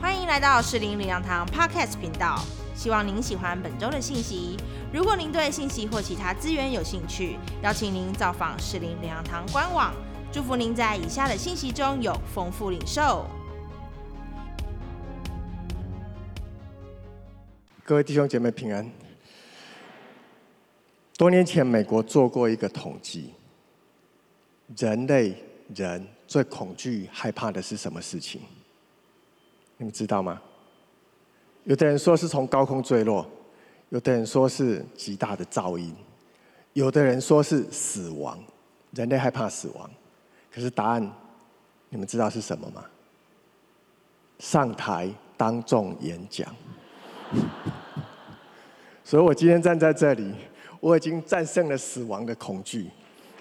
[0.00, 2.44] 欢迎来到士林领养堂 Podcast 频道，
[2.74, 4.56] 希望您喜欢本周的信息。
[4.92, 9.94] 如果您对信息或其他资源有兴趣，邀请您造访士林领养堂官网。
[10.32, 13.26] 祝福您在以下的信息中有丰富领受。
[17.84, 18.90] 各位弟兄姐妹平安。
[21.18, 23.34] 多年前，美国做过一个统计，
[24.76, 25.36] 人类
[25.74, 28.40] 人最恐惧、害怕的是什么事情？
[29.82, 30.40] 你们知道吗？
[31.64, 33.28] 有的人说是从高空坠落，
[33.88, 35.92] 有的人说是极大的噪音，
[36.72, 38.38] 有的人说是死亡。
[38.92, 39.90] 人类害怕死亡，
[40.54, 41.12] 可是答案
[41.88, 42.84] 你们知道是什么吗？
[44.38, 46.46] 上台当众演讲。
[49.02, 50.32] 所以我今天站在这里，
[50.78, 52.88] 我已经战胜了死亡的恐惧。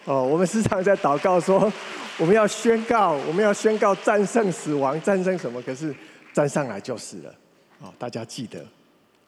[0.05, 1.71] 哦，我们时常在祷告说，
[2.17, 5.61] 我们要宣告，我们要宣告战胜死亡，战胜什么？
[5.61, 5.93] 可是。
[6.33, 7.35] 站上来就是了，
[7.79, 8.65] 哦，大家记得，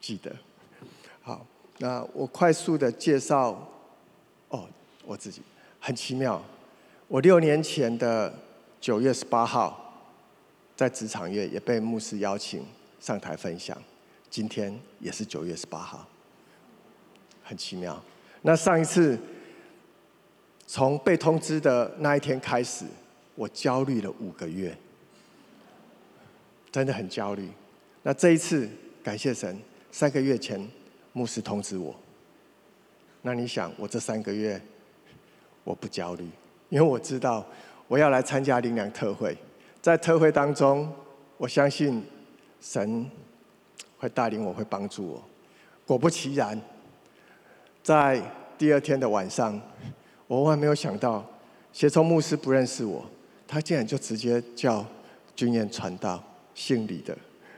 [0.00, 0.34] 记得。
[1.22, 1.46] 好，
[1.78, 3.50] 那我快速的介绍，
[4.48, 4.66] 哦，
[5.04, 5.42] 我自己
[5.80, 6.42] 很奇妙。
[7.08, 8.32] 我六年前的
[8.80, 10.02] 九月十八号，
[10.74, 12.64] 在职场月也被牧师邀请
[13.00, 13.76] 上台分享，
[14.30, 16.06] 今天也是九月十八号，
[17.42, 18.02] 很奇妙。
[18.42, 19.18] 那上一次
[20.66, 22.86] 从被通知的那一天开始，
[23.34, 24.76] 我焦虑了五个月。
[26.74, 27.48] 真的很焦虑。
[28.02, 28.68] 那这一次，
[29.00, 29.56] 感谢神，
[29.92, 30.60] 三个月前
[31.12, 31.94] 牧师通知我。
[33.22, 34.60] 那你想，我这三个月
[35.62, 36.28] 我不焦虑，
[36.70, 37.46] 因为我知道
[37.86, 39.38] 我要来参加灵粮特会，
[39.80, 40.92] 在特会当中，
[41.36, 42.04] 我相信
[42.60, 43.08] 神
[43.96, 45.22] 会带领我，会帮助我。
[45.86, 46.60] 果不其然，
[47.84, 48.20] 在
[48.58, 49.60] 第二天的晚上，
[50.26, 51.24] 我万万没有想到，
[51.72, 53.06] 协聪牧师不认识我，
[53.46, 54.84] 他竟然就直接叫
[55.36, 56.20] 军彦传道。
[56.54, 57.16] 姓李的，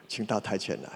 [0.09, 0.91] 请到台前来。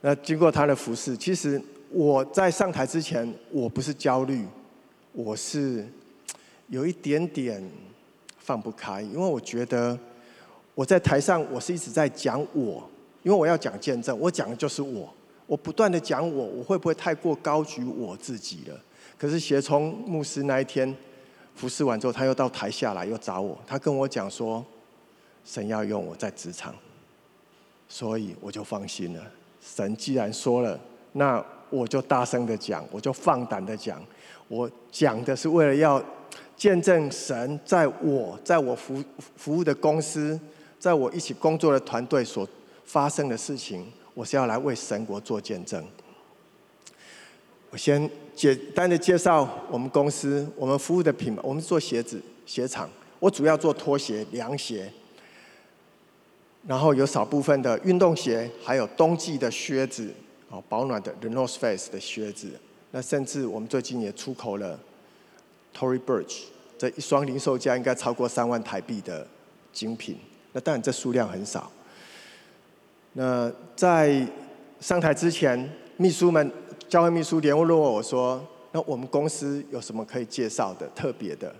[0.00, 1.60] 那经过他的服侍，其实
[1.90, 4.44] 我在上台之前，我不是焦虑，
[5.12, 5.86] 我是
[6.68, 7.62] 有一点点
[8.38, 9.96] 放不开，因为我觉得
[10.74, 12.82] 我在台上，我是一直在讲我，
[13.22, 15.12] 因为我要讲见证，我讲的就是我，
[15.46, 18.80] 我不断的讲我，我会不会太过高举我自己了？
[19.16, 20.96] 可是协聪牧师那一天
[21.54, 24.64] 服侍完之后，他又到台下来又找我，他跟我讲说。
[25.42, 26.72] 神要用我在职场，
[27.90, 29.22] 所以我就放心了。
[29.60, 30.78] 神既然说了，
[31.12, 34.00] 那我就大声的讲，我就放胆的讲。
[34.48, 36.02] 我讲的是为了要
[36.56, 39.02] 见证神在我在我服
[39.36, 40.38] 服务的公司，
[40.78, 42.48] 在我一起工作的团队所
[42.84, 43.84] 发生的事情，
[44.14, 45.84] 我是要来为神国做见证。
[47.70, 54.90] 我先简单的介绍我们公司，我们服务的品牌，我们做鞋子鞋厂，我主要做拖鞋、凉鞋。
[56.66, 60.12] 然后有少部分的运动鞋，还有冬季的靴子，
[60.50, 62.50] 哦，保暖的 The North Face 的靴子。
[62.90, 64.78] 那甚至我们最近也出口了
[65.76, 66.42] Tory Burch
[66.76, 69.26] 这一双零售价应该超过三万台币的
[69.72, 70.18] 精品。
[70.52, 71.70] 那当然这数量很少。
[73.12, 74.26] 那在
[74.80, 76.50] 上台之前，秘书们
[76.88, 81.54] 教会秘书联络我说：“那我们公司有什么可以介绍的特别的？”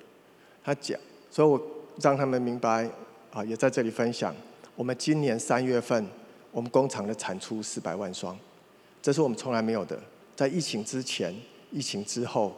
[0.65, 0.99] 他讲，
[1.31, 1.61] 所以我
[2.01, 2.89] 让他们明白，
[3.33, 4.35] 啊，也在这里分享。
[4.81, 6.07] 我们今年三月份，
[6.51, 8.35] 我们工厂的产出四百万双，
[9.03, 10.01] 这是我们从来没有的。
[10.35, 11.35] 在疫情之前、
[11.71, 12.57] 疫情之后，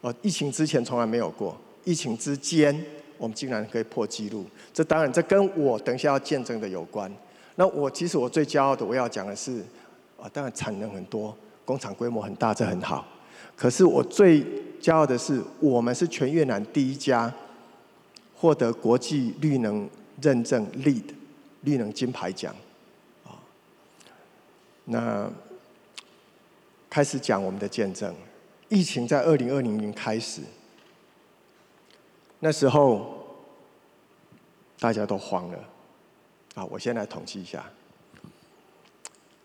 [0.00, 2.76] 哦，疫情之前从来没有过，疫情之间，
[3.16, 4.44] 我们竟然可以破纪录。
[4.72, 7.08] 这当然，这跟我等一下要见证的有关。
[7.54, 9.60] 那我其实我最骄傲的，我要讲的是，
[10.20, 11.32] 啊，当然产能很多，
[11.64, 13.06] 工厂规模很大，这很好。
[13.54, 14.44] 可是我最
[14.82, 17.32] 骄傲的是，我们是全越南第一家
[18.34, 19.88] 获得国际绿能
[20.20, 21.13] 认证 LEED。
[21.64, 22.54] 绿能金牌奖，
[23.24, 23.36] 啊，
[24.84, 25.30] 那
[26.88, 28.14] 开始讲我们的见证。
[28.68, 30.40] 疫情在二零二零年开始，
[32.40, 33.26] 那时候
[34.78, 35.58] 大家都慌了。
[36.54, 37.64] 啊，我先来统计一下，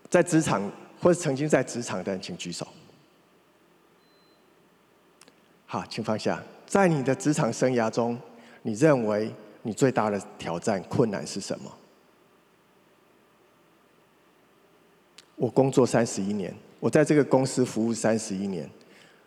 [0.08, 0.70] 在职场
[1.00, 2.66] 或者曾经在职场的人，请举手。
[5.66, 6.42] 好，请放下。
[6.66, 8.16] 在你的职场生涯中，
[8.62, 9.32] 你认为
[9.62, 11.70] 你最大的挑战、困难是什么？
[15.40, 18.68] 我工作三十一年，我在这个公司服务三十一年，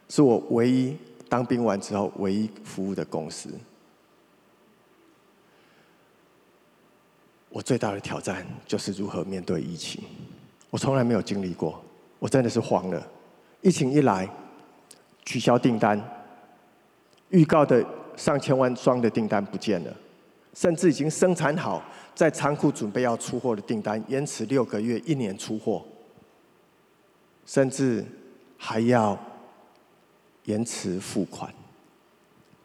[0.08, 0.96] 是我唯一
[1.28, 3.50] 当兵完之后唯一服务的公司。
[7.50, 10.04] 我最大的挑战就是如何面对疫情，
[10.70, 11.84] 我从来没有经历过，
[12.20, 13.08] 我真的是慌了。
[13.62, 14.30] 疫情一来，
[15.26, 16.00] 取消订单，
[17.30, 17.84] 预告的
[18.16, 19.92] 上千万双的订单不见了，
[20.54, 21.84] 甚至已经生产好
[22.14, 25.84] 在仓库准备要出货的订单延迟六个月、一年出货，
[27.46, 28.06] 甚至
[28.58, 29.18] 还要
[30.46, 31.54] 延迟付款。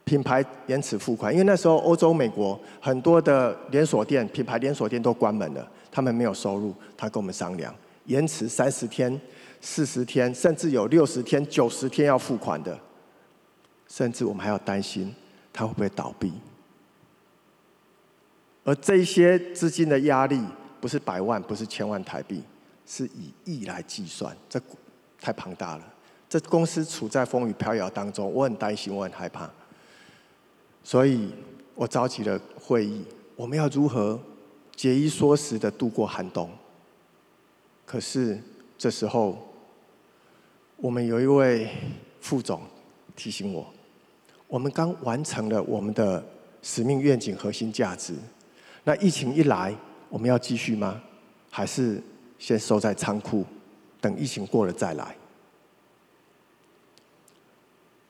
[0.04, 6.74] 品牌延迟付款，因为那时候欧洲、美国很多的连锁店、品牌连锁店都关门了，他们没有收入。
[6.96, 7.74] 他跟我们商量，
[8.06, 9.20] 延迟三十天、
[9.60, 12.78] 四十天，甚至有六十天、九十天要付款的，
[13.86, 15.14] 甚至我们还要担心
[15.52, 16.32] 他会不会倒闭。
[18.64, 20.40] 而这些资金的压力，
[20.80, 22.42] 不是百万，不是千万台币，
[22.88, 24.58] 是以亿来计算，这
[25.20, 25.94] 太庞大了。
[26.26, 29.48] 这公司处在风雨飘摇当中，我很担心，我很害怕。
[30.82, 31.30] 所以
[31.74, 33.04] 我召集了会议，
[33.36, 34.18] 我们要如何
[34.74, 36.50] 节衣缩食的度过寒冬？
[37.84, 38.40] 可是
[38.78, 39.38] 这时候，
[40.76, 41.70] 我们有一位
[42.22, 42.62] 副总
[43.14, 43.66] 提醒我，
[44.46, 46.24] 我们刚完成了我们的
[46.62, 48.14] 使命愿景核心价值。
[48.84, 49.74] 那疫情一来，
[50.08, 51.02] 我们要继续吗？
[51.50, 52.02] 还是
[52.38, 53.44] 先收在仓库，
[54.00, 55.16] 等疫情过了再来？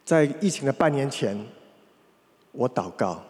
[0.05, 1.39] 在疫情的半年前。
[2.51, 3.23] 我祷告，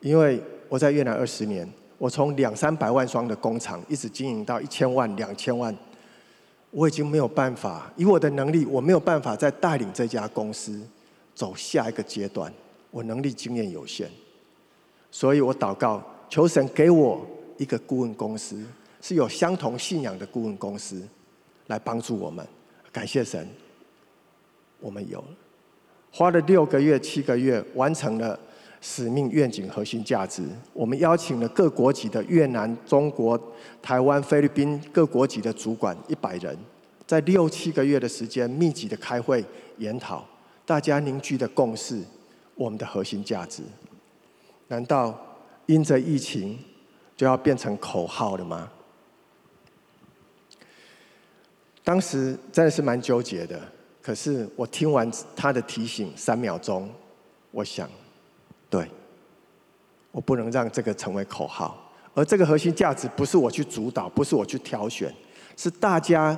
[0.00, 1.68] 因为我在越南二十年，
[1.98, 5.74] 我从两三百万双的工厂一直经营到一千万、两千万，
[6.70, 10.80] 我已经没有办法，以我的能力，我没有办法再带领这家公司
[11.34, 12.52] 走下一个阶段，
[12.92, 14.08] 我能力经验有限，
[15.10, 17.26] 所以我祷告，求神给我
[17.56, 18.62] 一个顾问公司，
[19.06, 21.00] 是有相同信仰的顾问公司，
[21.68, 22.44] 来帮助我们。
[22.90, 23.48] 感谢神，
[24.80, 25.22] 我们有，
[26.10, 28.36] 花了六个月、七个月，完成了。
[28.80, 33.40] 使命愿景核心价值，我们邀请了各国籍的越南、中国、
[33.80, 36.56] 台湾、菲律宾各国籍的主管一百人，
[37.06, 39.44] 在六七个月的时间密集的开会
[39.78, 40.24] 研讨，
[40.64, 42.00] 大家凝聚的共识，
[42.54, 43.62] 我们的核心价值，
[44.68, 45.18] 难道
[45.64, 46.58] 因着疫情
[47.16, 48.70] 就要变成口号了吗？
[51.86, 53.60] 当时真的是蛮纠结的，
[54.02, 56.90] 可是我听完他的提醒三秒钟，
[57.52, 57.88] 我想。
[58.68, 58.90] 对，
[60.10, 65.14] 我不能让这个成为口号，而这个核心价值不是我去主导，不是我去挑选，
[65.56, 66.36] 是大家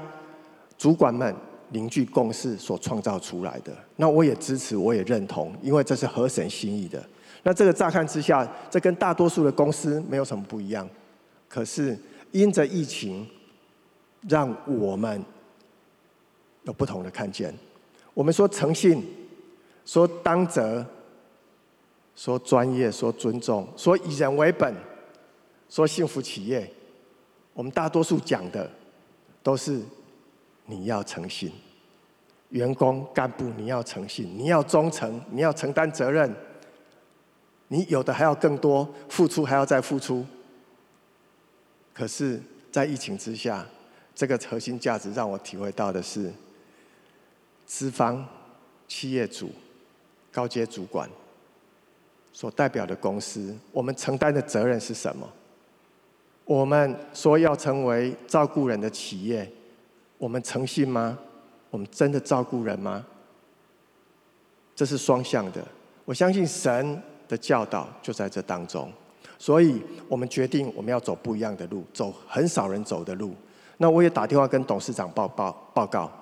[0.77, 1.35] 主管们
[1.71, 3.73] 凝聚共识所创造出来的。
[3.97, 7.03] 那我也支持，我也认同，因为这是合神心意的。
[7.43, 10.87] 那这个乍看之下，这跟大多数的公司没有什么不一样，
[11.49, 11.99] 可是
[12.33, 13.27] 因着疫情，
[14.29, 15.25] 让我们
[16.69, 17.53] 有不同的看见。
[18.15, 19.05] 我们说诚信，
[19.85, 20.87] 说当责。
[22.15, 24.75] 说专业，说尊重，说以人为本，
[25.69, 26.69] 说幸福企业，
[27.55, 28.69] 我们大多数讲的
[29.41, 29.81] 都是
[30.67, 31.53] 你要诚信，
[32.49, 36.35] 员工干部你要诚信，你要忠诚，你要承担责任，
[37.69, 40.27] 你有的还要更多，付出还要再付出。
[41.95, 42.43] 可是，
[42.73, 43.65] 在疫情之下，
[44.13, 46.33] 这个核心价值让我体会到的是，
[47.69, 48.27] 资方、
[48.89, 49.53] 企业主、
[50.33, 51.09] 高阶主管。
[52.31, 55.29] 所代表的公司，我们承担的责任是什么？
[56.45, 59.51] 我们说要成为照顾人的企业，
[60.19, 61.19] 我们诚信吗？
[61.71, 63.05] 我们真的照顾人吗？
[64.77, 65.67] 这是双向的。
[66.05, 68.93] 我相信神的教导就在这当中，
[69.37, 73.35] 所以我们决定我们要走不一样的路，走很少人走的路。
[73.79, 76.13] 那我也打电话跟董事长报报报告。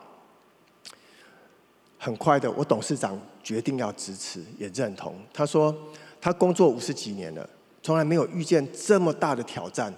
[2.07, 5.17] 很快的，我董事长决定要支持，也认同。
[5.35, 5.75] 他说。
[6.19, 7.49] 他工作五十几年了，
[7.83, 9.95] 从来没有遇见这么大的挑战，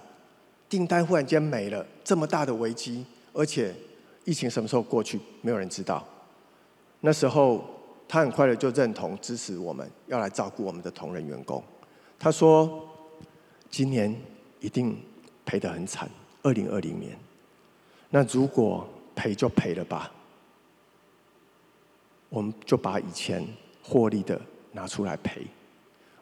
[0.67, 3.73] 订单忽然间没了，这么大的危机，而且
[4.25, 6.05] 疫情什么时候过去，没有人知道。
[6.99, 7.65] 那时候
[8.07, 11.63] 他很快的就认同支持我们要来照顾我们的同仁员工。
[12.19, 12.87] 他说
[13.71, 14.15] ：“今年
[14.59, 15.01] 一定
[15.45, 16.07] 赔得很惨，
[16.43, 17.17] 二零二零年。
[18.11, 20.11] 那如果赔就赔了吧，
[22.29, 23.45] 我们就把以前
[23.83, 24.39] 获利的
[24.71, 25.45] 拿出来赔。”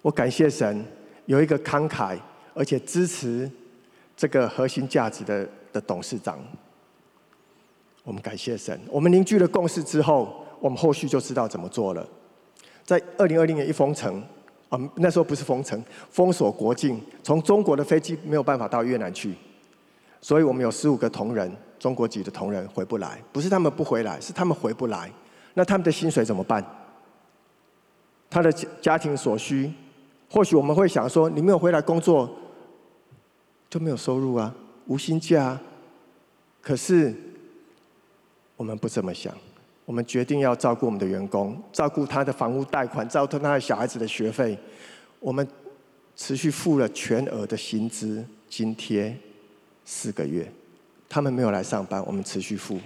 [0.02, 0.86] 我感谢神
[1.26, 2.18] 有一个慷慨
[2.54, 3.50] 而且支持
[4.16, 6.40] 这个核心价值的的董事长。
[8.04, 12.08] 我们感谢神，我们凝聚了共识之后，我们后续就知道怎么做了。
[12.86, 14.24] 在二零二零年一封城，
[14.70, 19.36] 啊，那时候不是封城，封锁国境，从中国的飞机没有办法到越南去，
[20.22, 25.12] 所以我们有十五个同仁，中国籍的同仁回不来，不是他们不回来，是他们回不来。
[25.58, 26.64] 那他们的薪水怎么办？
[28.30, 29.74] 他的家庭所需。
[30.30, 32.30] 或许我们会想说，你没有回来工作，
[33.68, 34.54] 就没有收入啊，
[34.86, 35.60] 无薪假。
[36.62, 37.12] 可是
[38.56, 39.34] 我们不这么想，
[39.84, 44.56] 我们决定要照顾我们的员工，照顾他的房屋贷款，照顾他的小孩子的学费。
[45.20, 45.48] 我们
[46.16, 49.18] 持续付了全额的薪资，津贴
[49.86, 50.52] 四个月，
[51.10, 52.80] 他们没有来上班，我们持续付，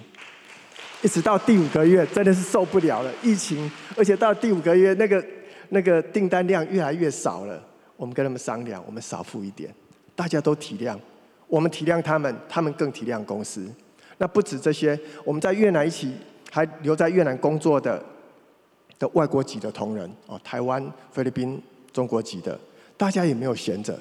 [1.01, 5.24] 一直到第五个月真的是受不了了，疫情，而且到第五个月那个
[5.70, 7.63] 那个订单量越来越少了，
[7.98, 9.74] 我们跟他们商量，我们少付一点，
[10.15, 10.98] 大家都体谅，
[11.48, 13.67] 我们体谅他们，他们更体谅公司。
[14.17, 16.13] 那不止这些，我们在越南一起
[16.51, 18.03] 还留在越南工作的
[19.00, 21.60] 的外国籍的同仁哦，台湾、菲律宾、
[21.91, 22.60] 中国籍的，
[22.96, 24.00] 大家也没有闲着，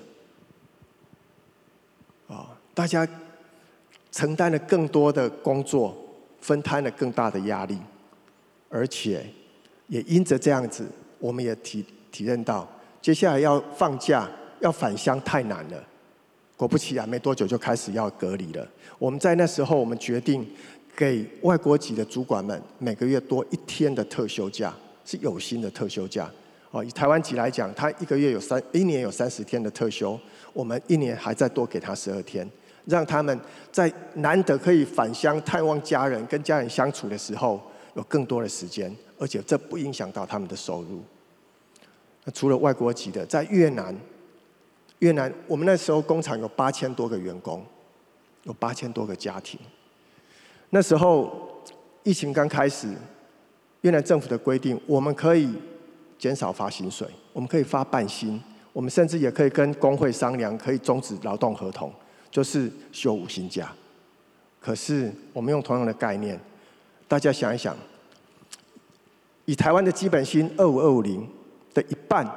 [2.28, 3.08] 啊，大家
[4.12, 5.96] 承担了更多的工作，
[6.40, 7.78] 分摊了更大的压力，
[8.68, 9.24] 而且
[9.88, 10.86] 也因着这样子，
[11.18, 12.68] 我们也体体认到，
[13.00, 14.28] 接下来要放假
[14.60, 15.84] 要返乡太难了。
[16.56, 18.68] 果不其然，没多久就开始要隔离了。
[18.98, 20.46] 我们在那时候，我们决定
[20.94, 26.30] 给外国籍的主管们每个月多一天的特休假，是有薪的特休假。
[26.70, 30.20] 哦，以台湾籍来讲，他一个月有三，一年有三十天的特休，
[30.52, 32.48] 我们一年还再多给他十二天，
[32.86, 33.38] 让他们
[33.70, 37.60] 在难得可以返乡探望家人、跟家人相处的时候，
[37.94, 41.00] 有更多的时间，而且这不影响到他们的收入。
[42.24, 43.96] 那除了外国籍的，在越南。
[44.98, 47.64] 越南，我们那时候工厂有八千多个员工，
[48.42, 49.58] 有八千多个家庭。
[50.68, 51.48] 那时候
[52.02, 52.86] 疫情刚开始，
[53.80, 55.54] 越南政府的规定，我们可以
[56.18, 58.38] 减少发薪水，我们可以发半薪，
[58.74, 61.90] 我们甚至也可以跟工会商量，可以终止劳动合同，
[62.30, 63.72] 就是休五薪假。
[64.60, 66.38] 可是我们用同样的概念，
[67.08, 67.76] 大家想一想，
[69.46, 71.26] 以台湾的基本薪二五二五零
[71.72, 72.28] 的一半，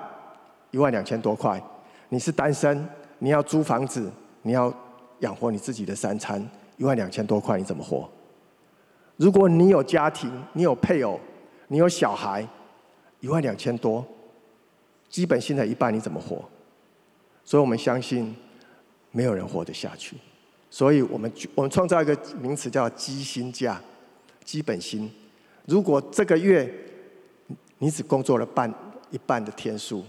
[0.72, 1.62] 一万两千多块。
[2.10, 2.88] 你是单身，
[3.20, 4.12] 你要租房子，
[4.44, 4.74] 你要
[5.20, 6.48] 养活你自己的三餐，
[6.78, 8.10] 一万两千多块，你怎么活？
[9.18, 11.20] 如果你有家庭，你有配偶，
[11.68, 12.48] 你有小孩，
[13.20, 14.06] 一万两千多，
[15.10, 16.44] 基本薪的一半，你怎么活？
[17.44, 18.36] 所以我们相信，
[19.14, 20.18] 没有人活得下去。
[20.70, 23.82] 所以我们我们创造一个名词叫基薪价，
[24.44, 25.10] 基本薪。
[25.66, 26.70] 如果这个月
[27.78, 28.70] 你只工作了半
[29.12, 30.04] 一半的天数。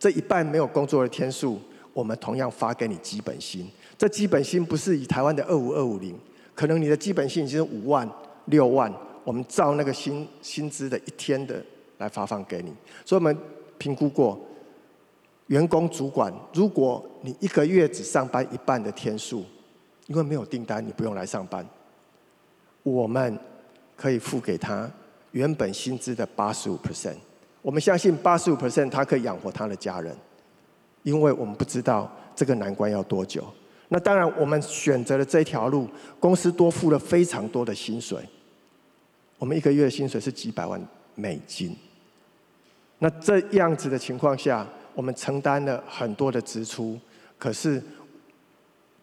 [0.00, 1.60] 这一半没有工作的天数，
[1.92, 3.68] 我们同样发给你基本薪。
[3.98, 6.16] 这基本薪不是以台湾的二五二五零，
[6.54, 8.08] 可能你的基本薪已经是五万、
[8.44, 11.60] 六万，我们照那个薪薪资的一天的
[11.96, 12.72] 来发放给你。
[13.04, 13.36] 所以我们
[13.76, 14.38] 评估过，
[15.48, 19.44] 员工主管，如果你一个月只上班一半的天数，
[20.06, 21.66] 因为没有订单，你不用来上班，
[22.82, 23.38] 我们
[23.96, 24.90] 可以付给他
[25.32, 27.16] 原本薪资的八十五 percent。
[27.60, 30.16] 我们相信八十五 percent 他可以养活他的家人，
[31.02, 33.44] 因为我们不知道这个难关要多久。
[33.88, 35.88] 那当然，我们选择了这条路，
[36.20, 38.18] 公司多付了非常多的薪水。
[39.38, 40.80] 我们一个月薪水是几百万
[41.14, 41.74] 美金。
[42.98, 44.66] 那这样子的情况下，
[44.98, 46.98] 我们承担了很多的支出。
[47.38, 47.80] 可是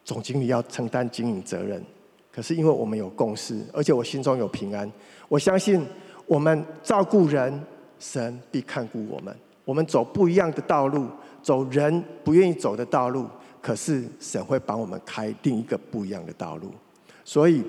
[0.04, 1.82] 总经理要承担经营责任。
[2.30, 4.92] 可是因为我们有共识，而且我心中有平安，
[5.26, 5.82] 我相信
[6.26, 7.64] 我们照顾人。
[7.98, 9.34] 神必看顾我们。
[9.64, 11.06] 我们走不一样的道路，
[11.42, 13.26] 走人不愿意走的道路，
[13.62, 16.70] 可是神会帮我们开另一个不一样的道路。
[17.24, 17.64] 所以，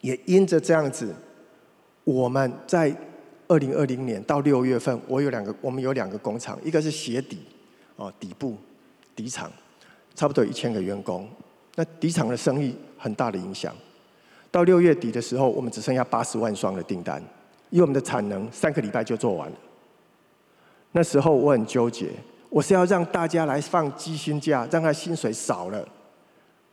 [0.00, 1.14] 也因着这样子，
[2.02, 2.92] 我们在
[3.48, 7.38] 二零二零年到六月份，我有两个，我们有两个工厂，一个是鞋底，
[7.96, 8.56] 哦，底部
[9.16, 9.50] 底厂，
[10.14, 11.28] 差不多一千个员工。
[11.74, 13.74] 那底厂的生意很大的影响。
[14.50, 17.22] 到六月底的时候，我们只剩下八十万双的订单。
[17.70, 19.56] 以我们的产能，三个礼拜就做完了。
[20.92, 22.10] 那时候我很纠结，
[22.48, 25.86] 我是要让大家来放基薪假，让他薪水少了，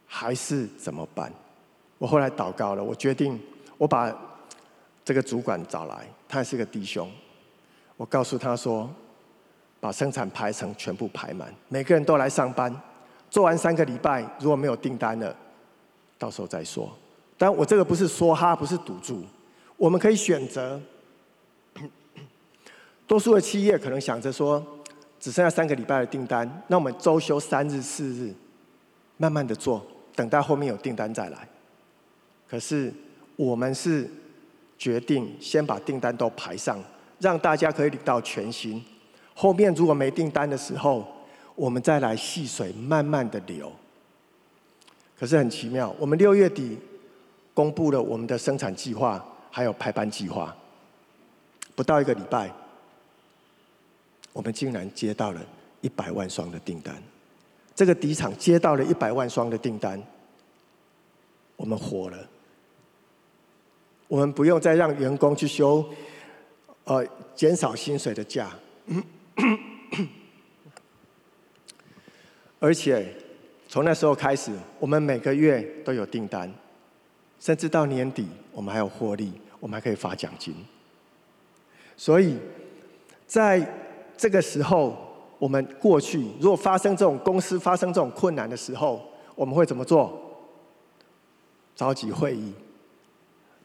[0.05, 1.32] 还是怎么办？
[1.98, 3.39] 我后来祷告了，我决定
[3.77, 4.13] 我把
[5.03, 7.10] 这个主管找来，他是个弟兄，
[7.96, 8.89] 我告诉他说，
[9.80, 12.75] 把生产排程全部排满，每个人都来上班，
[13.30, 15.34] 做完三个礼拜，如果没有订单了，
[16.20, 16.92] 到时候再说。
[17.38, 19.24] 但我这个不是说哈，不是赌注。
[19.77, 20.82] 我们可以选择，
[23.08, 24.62] 多数的企业可能想着说，
[25.18, 28.34] 只剩下三个礼拜的订单，那我们周休三日、四日，
[29.15, 31.48] 慢慢的做，等待后面有订单再来。
[32.46, 32.94] 可是
[33.38, 34.10] 我们是
[34.77, 36.84] 决定先把订单都排上，
[37.20, 38.84] 让大家可以领到全新。
[39.34, 41.05] 后面如果没订单的时候，
[41.55, 43.72] 我们再来细水慢慢的流。
[45.17, 46.77] 可是很奇妙，我们六月底
[47.53, 49.24] 公布了我们的生产计划。
[49.55, 50.53] 还有排班计划，
[51.75, 52.51] 不到一个礼拜，
[54.34, 55.41] 我们竟然接到了
[55.79, 57.01] 一百万双的订单。
[57.74, 60.03] 这个底厂接到了一百万双的订单，
[61.55, 62.17] 我们火了。
[64.07, 65.83] 我们不用再让员工去休，
[66.83, 68.51] 呃，减少薪水的假，
[72.59, 73.13] 而且
[73.67, 76.51] 从那时候开始，我们每个月都有订单，
[77.39, 80.55] 甚至到年底我们还有获利，我们还可以发奖金。
[81.97, 82.38] 所以，
[83.25, 83.67] 在
[84.15, 84.95] 这个时候，
[85.39, 90.21] 我们过去如果发生这种公司发生这种困难的时候，我们会怎么做？
[91.75, 92.53] 召集会议，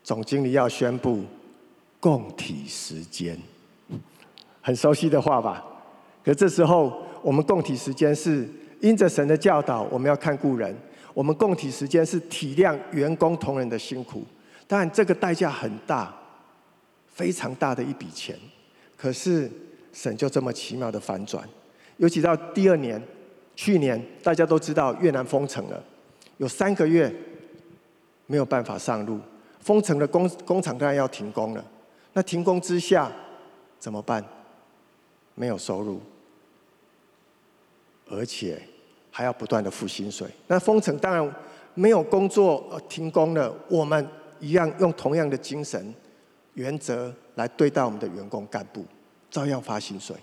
[0.03, 1.23] 总经理要宣布
[2.01, 3.39] 共体时间，
[4.61, 5.65] 很熟悉的话吧？
[6.25, 8.49] 可这时候，我们共体时间是
[8.81, 10.75] 因着神的教导，我们要看顾人；
[11.15, 14.25] 我们共体时间是体谅员工同仁的辛苦。
[14.67, 16.15] 当然，这个代价很大，
[17.07, 18.37] 非常大的一笔钱。
[18.97, 19.51] 可是
[19.93, 21.47] 神就这么奇妙的反转，
[21.99, 23.03] 尤其到第二年，
[23.55, 25.83] 去年大家都知道越南封城了，
[26.39, 27.15] 有三个月。
[28.27, 29.19] 没有办法上路，
[29.61, 31.65] 封城的工工厂当然要停工了。
[32.13, 33.11] 那停工之下
[33.79, 34.25] 怎么办？
[35.35, 36.01] 没有收入，
[38.09, 38.61] 而且
[39.11, 40.29] 还要不断的付薪水。
[40.49, 41.35] 那封城当然
[41.75, 44.07] 没有工作，停工了，我们
[44.41, 45.95] 一样用同样的精神
[46.55, 48.85] 原则来对待我们的员工干部，
[49.31, 50.17] 照样发薪水。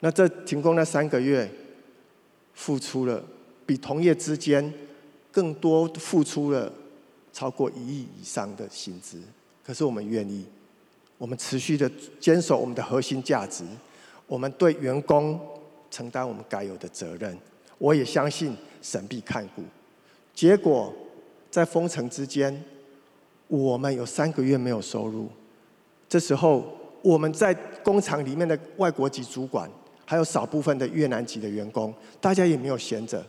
[0.00, 1.50] 那这停工那三个月，
[2.54, 3.22] 付出了
[3.66, 4.72] 比同业之间。
[5.30, 6.72] 更多付出了
[7.38, 9.22] 超过一亿以上的薪资，
[9.64, 10.44] 可是我们愿意，
[11.16, 13.62] 我们持续的坚守我们的核心价值，
[14.26, 15.38] 我们对员工
[15.88, 17.38] 承担我们该有的责任。
[17.78, 19.62] 我也相信神必看顾。
[20.34, 20.92] 结果
[21.48, 22.60] 在封城之间，
[23.46, 25.28] 我们有三个月没有收入。
[26.08, 27.54] 这时候我们在
[27.84, 29.70] 工厂里面的外国籍主管，
[30.04, 33.24] 还有少部分的越南籍的员工，大家也没有闲着，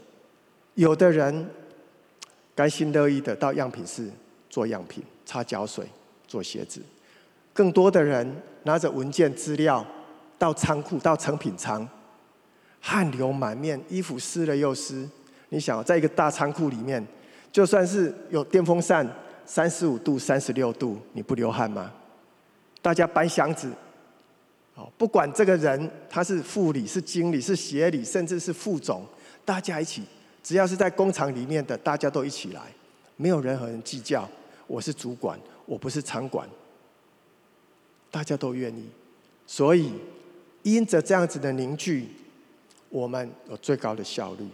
[0.73, 1.47] 有的人。
[2.59, 4.11] 甘心乐意的到样品室
[4.49, 5.87] 做样品、擦胶水、
[6.27, 6.81] 做鞋子。
[7.53, 8.29] 更多的人
[8.63, 9.85] 拿着文件资料
[10.37, 11.87] 到仓库、到成品仓，
[12.81, 15.07] 汗流满面，衣服湿了又湿。
[15.47, 17.01] 你想，在一个大仓库里面，
[17.49, 19.09] 就算是有电风扇，
[19.45, 21.89] 三十五度、三十六度，你不流汗吗？
[22.81, 23.71] 大家搬箱子，
[24.75, 29.05] 好，不管这个人他是副理、是经理、是协理，甚至是副总，
[29.45, 30.03] 大家一起。
[30.41, 32.73] 只要是在工厂里面的，大家都一起来，
[33.17, 34.27] 没有任何人计较。
[34.67, 36.47] 我是主管，我不是仓管，
[38.11, 38.85] 大家都愿意。
[39.47, 39.91] 所以，
[40.63, 42.07] 因着这样子的凝聚，
[42.89, 44.47] 我们有最高的效率。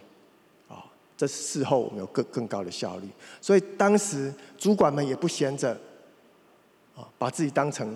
[0.67, 0.85] 啊，
[1.17, 3.07] 这是事后我们有更更高的效率。
[3.41, 5.77] 所以当时主管们也不闲着，
[6.95, 7.95] 啊，把自己当成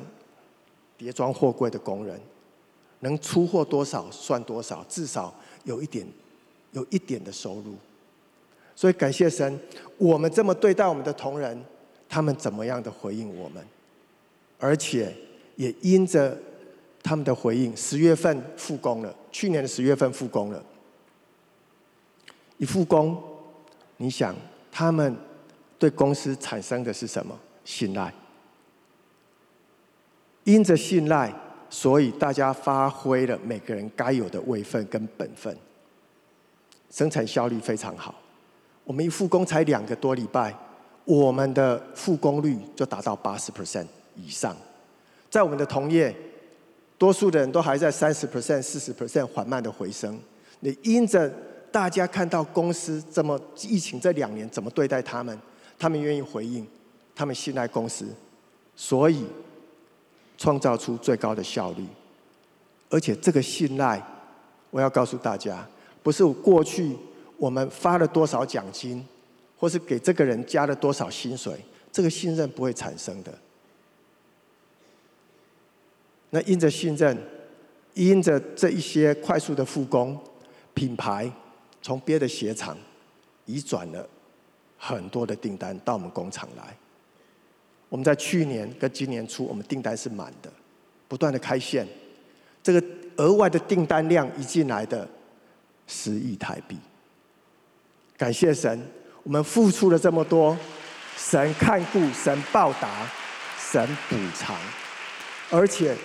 [0.98, 2.20] 叠装货柜的工人，
[3.00, 6.06] 能出货多少算多少，至少有一点。
[6.72, 7.76] 有一点的收入，
[8.76, 9.60] 所以感谢神，
[9.98, 11.60] 我们这么对待我们的同仁，
[12.08, 13.64] 他们怎么样的回应我们，
[14.60, 15.14] 而且
[15.56, 16.38] 也因着
[17.02, 20.64] 他们的回应，十月份复工了，去年的十月份复工了，
[22.58, 23.22] 一复工，
[23.98, 24.36] 你想
[24.72, 25.16] 他们
[25.78, 28.14] 对公司产生的是什么信赖？
[30.44, 31.34] 因着信赖，
[31.70, 35.56] 所以大家发挥了每个人该有的位分跟本分。
[36.90, 38.16] 生产效率非常好，
[38.84, 40.56] 我们一复工才两个多礼拜，
[41.06, 44.56] 我们的复工率就达到八十 percent 以上。
[45.30, 46.16] 在我们的同业，
[46.98, 50.20] 多数的人都还在三十 percent、四十 percent 缓慢的回升。
[50.62, 51.32] 你因着
[51.72, 55.40] 大家看到公司这么疫情这两年怎么对待他们，
[55.78, 56.68] 他们愿意回应，
[57.16, 58.08] 他们信赖公司，
[58.76, 59.24] 所以
[60.38, 61.86] 创造出最高的效率。
[62.90, 64.04] 而且这个信赖，
[64.72, 65.64] 我要告诉大家。
[66.02, 66.96] 不是过去
[67.38, 69.06] 我们发了多少奖金，
[69.58, 71.54] 或是给这个人加了多少薪水，
[71.92, 73.34] 这个信任不会产生的。
[76.30, 77.18] 那因着信任，
[77.94, 80.18] 因着这一些快速的复工，
[80.74, 81.32] 品牌
[81.82, 82.78] 从别的鞋厂
[83.46, 84.08] 移转了
[84.78, 86.76] 很多的订单到我们工厂来。
[87.90, 90.52] 我们在去年跟今年初，我们订单是满的，
[91.08, 91.88] 不断的开线，
[92.62, 92.84] 这个
[93.18, 95.08] 额外的订单量一进来的。
[95.92, 96.78] 十亿台币，
[98.16, 98.80] 感谢神，
[99.24, 100.56] 我们付出了这么多，
[101.18, 103.10] 神看顾，神报答，
[103.58, 104.56] 神补偿，
[105.50, 105.96] 而且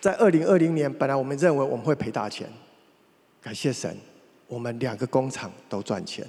[0.00, 2.48] 在二零二零年，本来我们认为我们会赔大钱，
[3.40, 3.96] 感谢神，
[4.48, 6.26] 我们两个工厂都赚钱，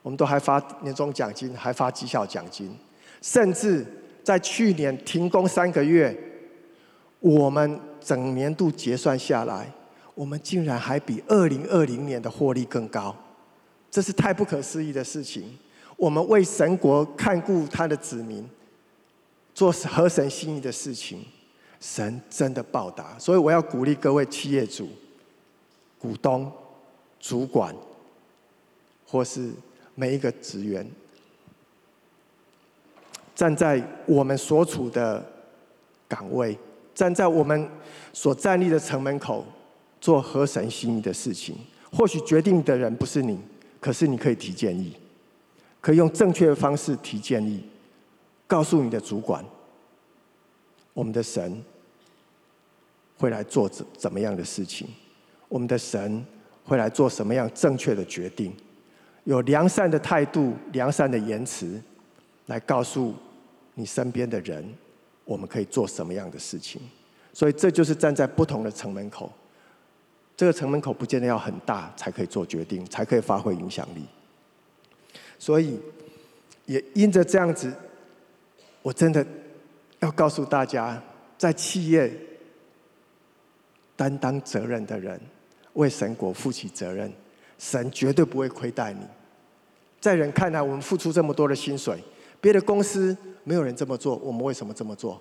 [0.00, 2.74] 我们都还发年终奖金，还发绩效奖金，
[3.20, 3.86] 甚至
[4.24, 6.18] 在去年停工三个月，
[7.20, 9.70] 我们整年度结算下来。
[10.16, 13.14] 我们竟然还比二零二零年的获利更高，
[13.90, 15.56] 这是太不可思议的事情。
[15.96, 18.48] 我们为神国看顾他的子民，
[19.54, 21.22] 做合神心意的事情，
[21.80, 23.18] 神真的报答。
[23.18, 24.88] 所以我要鼓励各位企业主、
[25.98, 26.50] 股东、
[27.20, 27.74] 主管，
[29.06, 29.50] 或是
[29.94, 30.90] 每一个职员，
[33.34, 35.22] 站在我们所处的
[36.08, 36.58] 岗位，
[36.94, 37.68] 站在我们
[38.14, 39.44] 所站立的城门口，
[40.06, 41.56] 做合神心意的事情。
[41.90, 43.36] 或许决定的人不是你，
[43.80, 44.94] 可是你可以提建议，
[45.80, 47.64] 可以用正确的方式提建议，
[48.46, 49.44] 告诉你的主管，
[50.94, 51.60] 我们的神
[53.18, 54.86] 会来做怎怎么样的事情，
[55.48, 56.24] 我们的神
[56.62, 58.54] 会来做什么样正确的决定，
[59.24, 61.82] 有良善的态度、良善的言辞，
[62.46, 63.12] 来告诉
[63.74, 64.72] 你身边的人，
[65.24, 66.80] 我们可以做什么样的事情。
[67.32, 69.32] 所以这就是站在不同的城门口。
[70.36, 74.04] 这个城门口不见得要很大才可以做决定，才可以发挥影响力。
[75.38, 75.80] 所以，
[76.66, 77.72] 也因着这样子，
[78.82, 79.26] 我真的
[80.00, 81.02] 要告诉大家，
[81.38, 82.12] 在企业
[83.96, 85.18] 担当责任的人，
[85.72, 87.10] 为神国负起责任，
[87.58, 89.00] 神绝对不会亏待你。
[90.00, 91.98] 在人看来，我们付出这么多的薪水，
[92.42, 95.20] 别的公司没有人这么做，我们为什么这么做？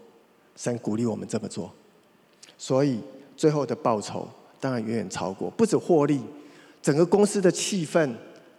[0.58, 1.74] 神鼓励我们这么做，
[2.58, 3.00] 所以
[3.38, 4.28] 最后的报酬。
[4.66, 6.20] 当然远远超过，不止获利，
[6.82, 8.12] 整个公司的气氛，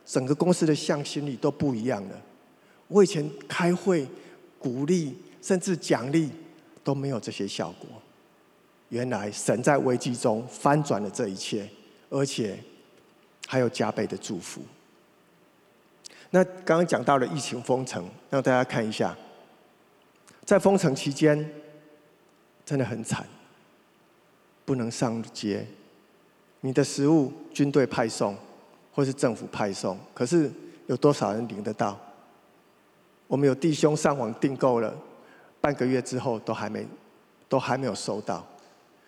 [0.04, 2.22] 整个公司的向心力都不一样了。
[2.86, 4.06] 我以前开会、
[4.56, 6.30] 鼓励甚至奖励
[6.84, 7.88] 都没有这些效果。
[8.90, 11.68] 原来神在危机中翻转了这一切，
[12.08, 12.56] 而且
[13.48, 14.62] 还有加倍的祝福。
[16.30, 19.18] 那刚刚讲到了疫情封城，让大家看一下，
[20.44, 21.50] 在封城期间
[22.64, 23.26] 真的很惨，
[24.64, 25.66] 不能上街。
[26.66, 28.34] 你的食物，军队派送，
[28.92, 30.50] 或是政府派送，可是
[30.88, 31.96] 有多少人领得到？
[33.28, 34.92] 我们有弟兄上网订购了，
[35.60, 36.84] 半个月之后都还没，
[37.48, 38.44] 都还没有收到。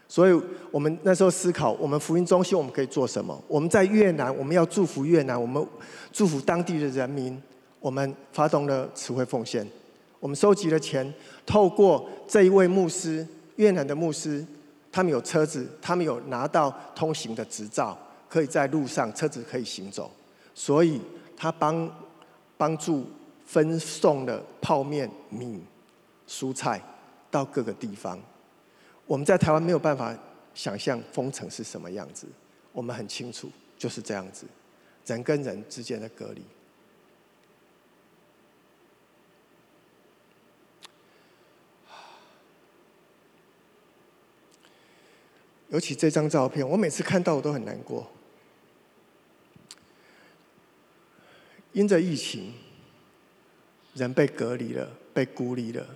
[0.06, 3.36] 所以我们那时候思考，我们福音中心我们可以做什么？
[3.48, 5.66] 我们在越南，我们要祝福越南，我们
[6.12, 7.36] 祝福当地的人民。
[7.80, 9.66] 我们发动了慈惠奉献，
[10.20, 11.12] 我们收集了钱，
[11.44, 14.46] 透过这一位牧师，越南的牧师。
[14.98, 17.96] 他们有车子，他们有拿到通行的执照，
[18.28, 20.10] 可以在路上车子可以行走，
[20.56, 21.00] 所以
[21.36, 21.88] 他帮
[22.56, 23.06] 帮助
[23.46, 25.62] 分送了泡面、米、
[26.26, 26.82] 蔬菜
[27.30, 28.18] 到各个地方。
[29.06, 30.12] 我们在台湾没有办法
[30.52, 32.26] 想象封城是什么样子，
[32.72, 34.46] 我们很清楚就是这样子，
[35.06, 36.42] 人跟人之间的隔离。
[45.68, 48.06] 尤其这张照片，我每次看到我都很难过。
[51.72, 52.54] 因着疫情，
[53.94, 55.86] 人被隔离了，被孤立了。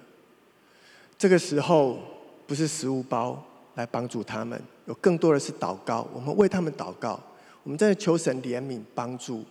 [1.19, 1.99] 这个时候，
[2.47, 3.43] 不是食物包
[3.75, 6.07] 来帮助他们，有更多的是祷告。
[6.13, 7.19] 我们为他们祷告，
[7.63, 9.43] 我们在求神怜悯、帮助、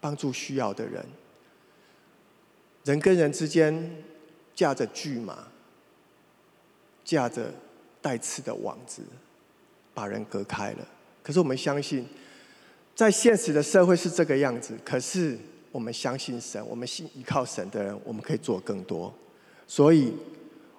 [0.00, 1.06] 帮助需要的人。
[2.84, 4.02] 人跟人之间
[4.54, 5.46] 架着巨马，
[7.04, 7.54] 架着
[8.02, 9.02] 带刺的网子。
[9.98, 10.88] 把人隔开了，
[11.24, 12.06] 可是我们相信，
[12.94, 14.78] 在现实的社会是这个样子。
[14.84, 15.36] 可是
[15.72, 19.12] 我们相信神，我们信依靠神的人，我们可以做更多。
[19.66, 20.12] 所以，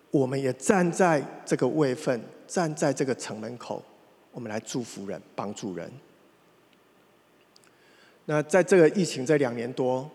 [0.10, 3.84] 我们也站在这个位份，站在这个城门口，
[4.32, 5.92] 我们来祝福人，帮助人。
[8.24, 10.10] 那在这个疫情这两年多，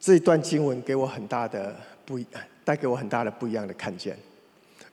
[0.00, 2.26] 这段经文给我很大的不一，
[2.64, 4.18] 带给我很大的不一样的看见。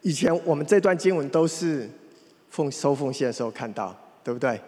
[0.01, 1.89] 以前我们这段经文都是。
[2.57, 4.59] 奉收奉献的时候看到，对不对？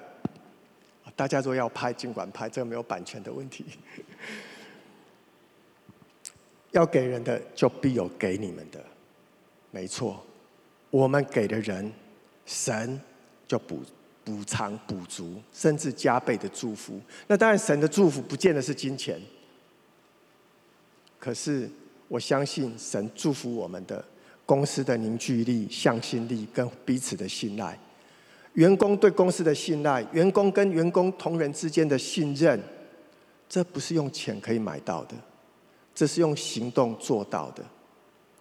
[1.15, 3.65] 大家说要拍，尽管拍，这个没有版权的问题。
[6.69, 8.79] 要给人的，就必有给你们的，
[9.71, 10.23] 没错。
[10.91, 11.91] 我们给的人，
[12.45, 13.01] 神
[13.47, 13.81] 就补
[14.23, 17.01] 补偿、补足，甚至加倍的祝福。
[17.25, 19.19] 那当然，神的祝福不见得是金钱，
[21.17, 21.67] 可是
[22.07, 24.05] 我相信神祝福我们的。
[24.49, 27.77] 公司的凝聚力、向心力跟彼此的信赖，
[28.53, 32.59] 员工对公司的信赖，员工跟员工同仁之间的信任，
[33.47, 35.13] 这不是用钱可以买到的，
[35.93, 37.63] 这是用行动做到的。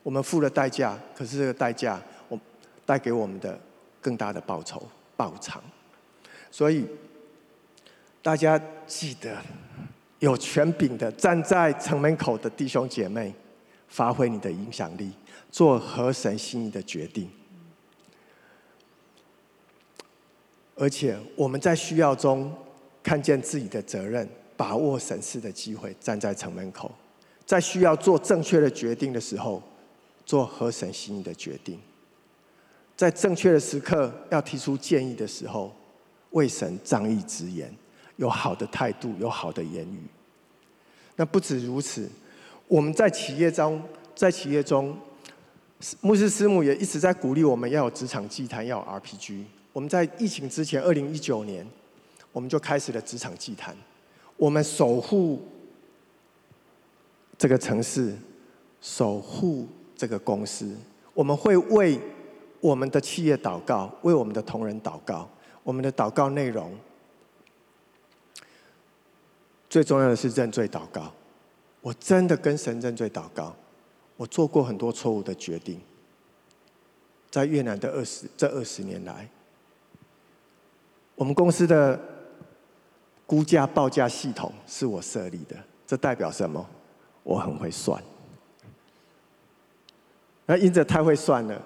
[0.03, 2.41] 我们付了代价，可是这个代价，我
[2.87, 3.61] 带给我们的
[4.01, 4.83] 更大的报酬
[5.15, 5.63] 报偿。
[6.51, 6.87] 所以
[8.23, 9.37] 大家记得，
[10.21, 13.35] 有权柄的站在城门口的弟兄姐妹，
[13.89, 15.13] 发挥你的影响力。
[15.51, 17.31] 做合神心意的决定，
[20.77, 22.53] 而且我们在需要中
[23.03, 26.91] 看见自己的责任，把握审视的机会，站在城门口，
[27.47, 29.63] 在需要做正确的决定的时候，
[30.27, 31.81] 做合神心意的决定，
[32.97, 35.75] 在正确的时刻要提出建议的时候，
[36.31, 37.75] 为神仗义直言，
[38.17, 40.03] 有好的态度，有好的言语。
[41.17, 42.09] 那不止如此，
[42.69, 43.83] 我们在企业中，
[44.15, 44.97] 在企业中，
[46.01, 49.45] 牧师师母也一直在鼓励我们要有职场祭坛，要有 RPG。
[49.73, 51.65] 我们在疫情之前，二零一九年，
[52.33, 53.77] 我们就开始了职场祭坛。
[54.37, 55.47] 我们守护
[57.37, 58.17] 这个城市，
[58.81, 60.77] 守护这个公司。
[61.15, 62.01] 我们会为
[62.61, 65.29] 我们的企业祷告，为我们的同仁祷告。
[65.63, 66.73] 我们的祷告内容，
[69.69, 71.13] 最重要的是认罪祷告。
[71.83, 73.55] 我真的跟神认罪祷告。
[74.19, 75.81] 我做过很多错误的决定，
[77.31, 79.29] 在越南的二十这二十年来。
[81.15, 81.99] 我们公司的
[83.25, 86.69] 估价报价系统是我设立的，这代表什么？
[87.23, 88.03] 我很会算。
[90.47, 91.63] 那因着太会算了，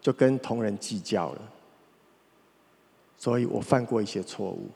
[0.00, 1.52] 就跟同仁计较了，
[3.16, 4.68] 所以我犯过一些错误。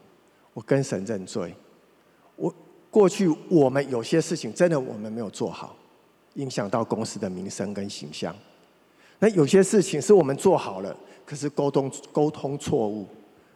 [0.55, 1.53] 我跟神认罪。
[2.37, 2.55] 我
[2.89, 5.75] 过去我们有些事情真的我们没有做好，
[6.37, 8.35] 影响到公司的名声跟形象。
[9.19, 10.97] 那有些事情是我们做好了，
[11.27, 13.07] 可是沟通沟通错误。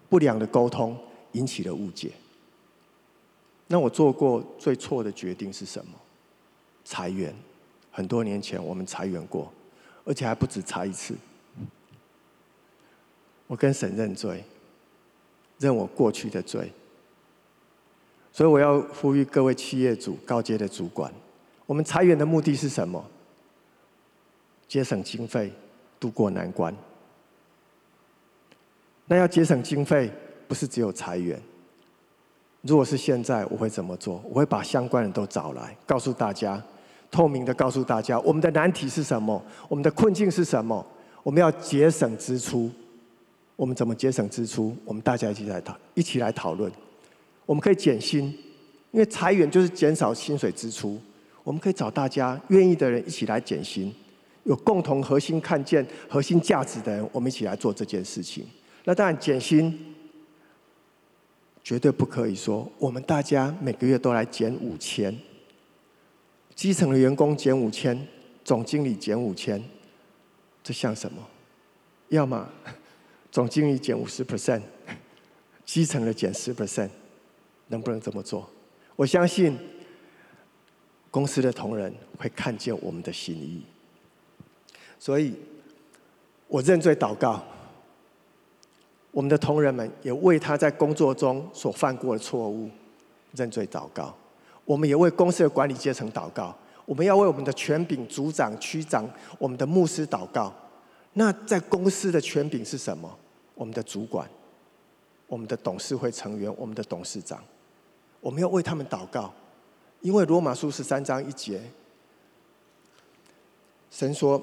[0.09, 0.99] 不良的沟通
[1.33, 2.11] 引起了误解。
[3.69, 5.93] 那我做过最错的决定是什么？
[6.85, 7.33] 裁员。
[7.93, 9.53] 很多年前我们裁员过，
[10.05, 11.15] 而且还不止裁一次。
[13.47, 14.45] 我跟神认罪，
[15.59, 16.73] 认我过去的罪。
[18.33, 21.13] 所以我要呼吁各位企业主、高阶的主管：
[21.71, 23.01] 我们裁员的目的是什么？
[24.67, 25.53] 节省经费，
[26.01, 26.75] 渡过难关。
[29.07, 30.11] 那要节省经费，
[30.49, 31.41] 不是只有裁员。
[32.63, 34.21] 如果是现在，我会怎么做？
[34.29, 36.61] 我会把相关人都找来，告诉大家，
[37.09, 40.85] 透明的告诉大家，我们的难题是什么，我们的困境是什么，
[41.23, 42.69] 我们要节省支出。
[43.55, 44.77] 我们怎么节省支出？
[44.85, 46.73] 我们大家一起来讨，一起来讨论。
[47.47, 48.25] 我们可以减薪，
[48.91, 51.01] 因为裁员就是减少薪水支出。
[51.43, 53.93] 我们可以找大家愿意的人一起来减薪，
[54.45, 58.47] 有共同核心看见核心价值的人，我们一起来做这件事情。
[58.85, 59.95] 那当然，减薪
[61.63, 65.17] 绝对不可以说我们大家每个月都来减五千，
[66.55, 68.07] 基层的员工减五千，
[68.45, 69.63] 总经理减五千，
[70.63, 71.27] 这像什么？
[72.09, 72.49] 要么
[73.31, 74.63] 总经理减五十 percent，
[75.65, 76.89] 基层的减十 percent，
[77.69, 78.49] 能不能这么做？
[78.97, 79.57] 我相信
[81.11, 83.63] 公司的同仁会看见我们的心意，
[84.99, 85.35] 所以
[86.47, 87.43] 我认罪祷告。
[89.13, 92.71] 我们的同仁们也为他在工作中所犯过的错误
[93.33, 94.15] 认罪祷告。
[94.65, 96.57] 我们也为公司的管理阶层祷告。
[96.87, 100.55] 我们要为我们的权柄、组长、区长、我们的牧师祷告。
[101.15, 103.13] 那在公司的权柄是什么？
[103.57, 104.31] 我们的主管、
[105.27, 107.43] 我们的董事会成员、我们的董事长，
[108.21, 109.35] 我们要为他们祷告。
[110.01, 111.61] 因为罗马书十三章一节，
[113.91, 114.43] 神说。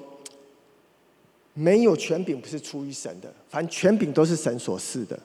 [1.54, 5.18] 没有权柄不是出于神的，凡权柄都是神所赐的，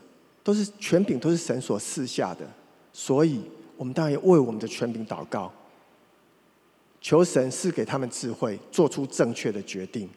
[0.44, 2.44] 都是权柄都是神所赐下的，
[2.92, 3.40] 所以
[3.78, 5.54] 我们当然要为我们的权柄祷告，
[7.00, 10.10] 求神赐给他们智慧，做出正确的决定，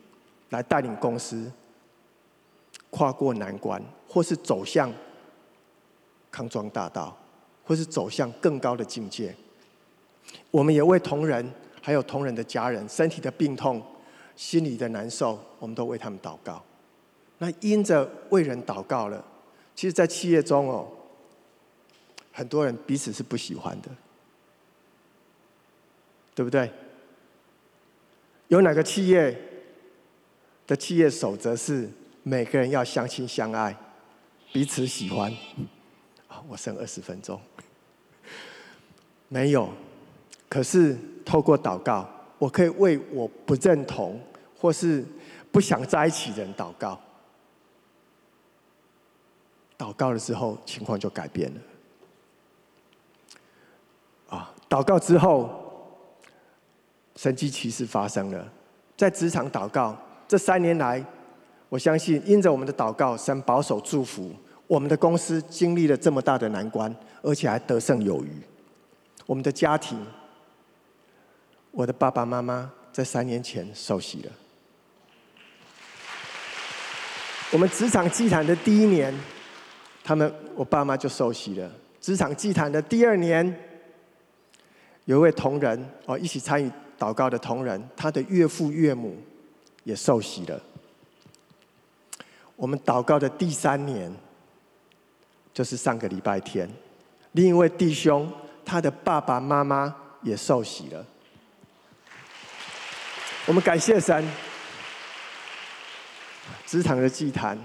[0.49, 1.53] 来带领公司
[2.89, 4.91] 跨过难关，或是走向
[6.31, 7.15] 康庄大道，
[7.63, 9.37] 或是走向更高的境界。
[10.51, 13.83] 我们也为同仁，还有同仁的家人身体的病痛。
[14.37, 16.63] 心里的难受，我们都为他们祷告。
[17.39, 19.25] 那因着为人祷告了，
[19.75, 20.87] 其实，在企业中哦，
[22.33, 23.89] 很多人彼此是不喜欢的，
[26.35, 26.71] 对不对？
[28.49, 29.35] 有哪个企业
[30.67, 31.89] 的企业守则是
[32.23, 33.75] 每个人要相亲相爱，
[34.53, 35.35] 彼此喜欢？
[36.47, 37.41] 我剩二十分钟，
[39.29, 39.73] 没有。
[40.49, 42.09] 可是透过祷告。
[42.39, 44.21] 我可以为我不认同
[44.61, 45.03] 或是
[45.51, 47.01] 不想在一起的人祷告，
[49.79, 51.61] 祷告了之后，情况就改变了。
[54.37, 55.49] 啊，祷告之后，
[57.15, 58.53] 神迹奇事发生了，
[58.99, 59.97] 在职场祷告
[60.29, 61.03] 这三年来，
[61.71, 64.31] 我相信因着我们的祷告，神保守祝福
[64.67, 68.43] 我们的公司，经历了这么大的难关，而且还得胜有余，
[69.25, 69.99] 我们的家庭。
[71.77, 74.33] 我的爸爸妈妈在三年前受洗了。
[77.53, 79.15] 我们职场祭坛的第一年，
[80.03, 81.71] 他们我爸妈就受洗了。
[82.01, 83.47] 职场祭坛的第二年，
[85.05, 89.15] 有一位同仁哦，一起参与祷告的同仁，他的岳父岳母
[89.85, 90.59] 也受洗了。
[92.57, 94.11] 我们祷告的第三年，
[95.53, 96.67] 就是上个礼拜天，
[97.33, 98.33] 另一位弟兄，
[98.65, 101.05] 他的爸爸妈妈也受洗了。
[103.47, 104.29] 我们感谢神，
[106.67, 107.57] 职场的祭坛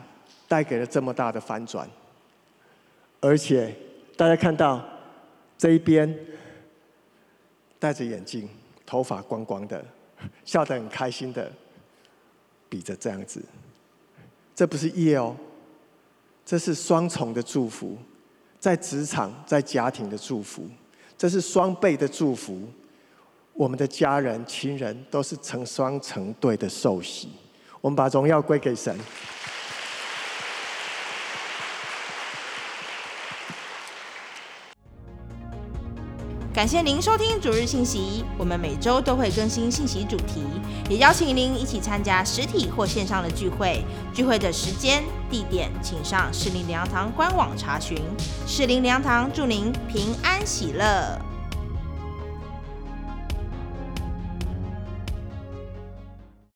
[0.47, 1.89] 带给了这么大的反转，
[3.19, 3.75] 而且
[4.15, 4.87] 大家看到
[5.57, 6.15] 这一边
[7.79, 8.47] 戴着眼镜、
[8.85, 9.83] 头发光光的、
[10.45, 11.51] 笑得很开心的，
[12.69, 13.43] 比着这样子，
[14.53, 15.35] 这不是业哦，
[16.45, 17.97] 这是双重的祝福，
[18.59, 20.69] 在职场、在家庭的祝福，
[21.17, 22.69] 这是双倍的祝福。
[23.61, 27.29] 我们的家人、亲人都是成双成对的受洗。
[27.79, 28.97] 我们把荣耀归给神。
[36.51, 40.43] 感谢您收听主日信息，我们每周都会更新信息主题，
[40.89, 43.85] 也邀请您一起参加实体或线上的聚会。
[44.11, 47.95] 聚会的时间、地点，请上士林良堂官网查询。
[48.47, 51.30] 士林良堂祝您平安喜乐。